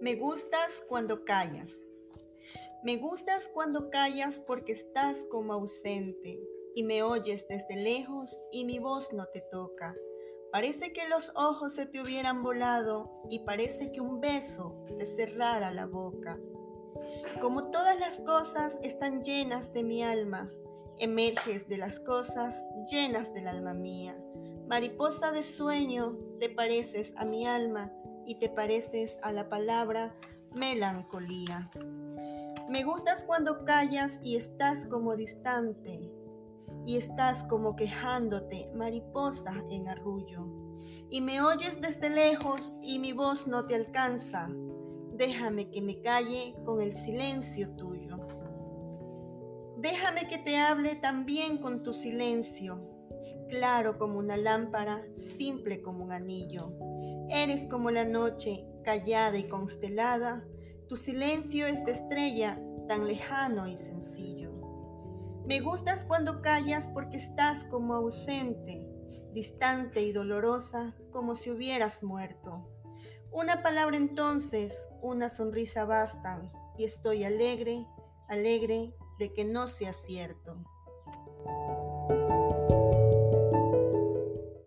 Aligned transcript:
Me 0.00 0.14
gustas 0.14 0.80
cuando 0.86 1.24
callas. 1.24 1.76
Me 2.84 2.98
gustas 2.98 3.48
cuando 3.52 3.90
callas 3.90 4.38
porque 4.38 4.70
estás 4.70 5.24
como 5.24 5.52
ausente 5.54 6.40
y 6.76 6.84
me 6.84 7.02
oyes 7.02 7.48
desde 7.48 7.74
lejos 7.74 8.40
y 8.52 8.64
mi 8.64 8.78
voz 8.78 9.12
no 9.12 9.26
te 9.26 9.40
toca. 9.50 9.96
Parece 10.52 10.92
que 10.92 11.08
los 11.08 11.32
ojos 11.34 11.72
se 11.72 11.86
te 11.86 12.00
hubieran 12.00 12.44
volado 12.44 13.10
y 13.28 13.40
parece 13.40 13.90
que 13.90 14.00
un 14.00 14.20
beso 14.20 14.84
te 14.96 15.04
cerrara 15.04 15.72
la 15.72 15.86
boca. 15.86 16.38
Como 17.40 17.72
todas 17.72 17.98
las 17.98 18.20
cosas 18.20 18.78
están 18.82 19.24
llenas 19.24 19.72
de 19.72 19.82
mi 19.82 20.04
alma, 20.04 20.48
emerges 20.98 21.68
de 21.68 21.78
las 21.78 21.98
cosas 21.98 22.64
llenas 22.88 23.34
del 23.34 23.48
alma 23.48 23.74
mía. 23.74 24.16
Mariposa 24.68 25.32
de 25.32 25.42
sueño, 25.42 26.16
te 26.38 26.48
pareces 26.48 27.12
a 27.16 27.24
mi 27.24 27.48
alma 27.48 27.92
y 28.28 28.34
te 28.34 28.50
pareces 28.50 29.18
a 29.22 29.32
la 29.32 29.48
palabra 29.48 30.14
melancolía. 30.52 31.70
Me 32.68 32.84
gustas 32.84 33.24
cuando 33.24 33.64
callas 33.64 34.20
y 34.22 34.36
estás 34.36 34.84
como 34.86 35.16
distante 35.16 36.12
y 36.84 36.98
estás 36.98 37.42
como 37.44 37.74
quejándote, 37.74 38.70
mariposa 38.74 39.64
en 39.70 39.88
arrullo. 39.88 40.46
Y 41.08 41.22
me 41.22 41.40
oyes 41.40 41.80
desde 41.80 42.10
lejos 42.10 42.74
y 42.82 42.98
mi 42.98 43.14
voz 43.14 43.46
no 43.46 43.66
te 43.66 43.74
alcanza. 43.74 44.50
Déjame 45.14 45.70
que 45.70 45.80
me 45.80 46.02
calle 46.02 46.54
con 46.66 46.82
el 46.82 46.94
silencio 46.94 47.70
tuyo. 47.76 48.18
Déjame 49.78 50.28
que 50.28 50.36
te 50.36 50.58
hable 50.58 50.96
también 50.96 51.56
con 51.56 51.82
tu 51.82 51.94
silencio, 51.94 52.76
claro 53.48 53.98
como 53.98 54.18
una 54.18 54.36
lámpara, 54.36 55.02
simple 55.12 55.82
como 55.82 56.04
un 56.04 56.12
anillo. 56.12 56.72
Eres 57.28 57.64
como 57.66 57.90
la 57.90 58.04
noche, 58.04 58.66
callada 58.84 59.36
y 59.36 59.48
constelada, 59.48 60.44
tu 60.88 60.96
silencio 60.96 61.66
es 61.66 61.84
de 61.84 61.92
estrella, 61.92 62.58
tan 62.88 63.06
lejano 63.06 63.66
y 63.68 63.76
sencillo. 63.76 64.52
Me 65.46 65.60
gustas 65.60 66.04
cuando 66.04 66.42
callas 66.42 66.88
porque 66.88 67.16
estás 67.16 67.64
como 67.64 67.94
ausente, 67.94 68.86
distante 69.32 70.02
y 70.02 70.12
dolorosa, 70.12 70.94
como 71.10 71.34
si 71.34 71.50
hubieras 71.50 72.02
muerto. 72.02 72.68
Una 73.30 73.62
palabra 73.62 73.96
entonces, 73.96 74.88
una 75.02 75.28
sonrisa 75.28 75.84
bastan, 75.84 76.50
y 76.78 76.84
estoy 76.84 77.24
alegre, 77.24 77.86
alegre 78.28 78.94
de 79.18 79.32
que 79.34 79.44
no 79.44 79.66
sea 79.66 79.92
cierto. 79.92 80.56